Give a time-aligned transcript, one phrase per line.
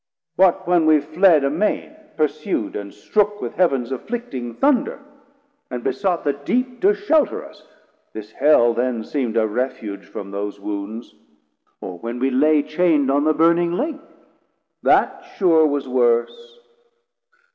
[0.35, 4.99] What when we fled amain, pursu'd and strook With Heav'ns afflicting Thunder,
[5.69, 7.67] and besought The Deep to shelter us?
[8.11, 11.13] this Hell then seem'd A refuge from those wounds:
[11.81, 14.01] or when we lay Chain'd on the burning Lake?
[14.81, 16.57] that sure was worse.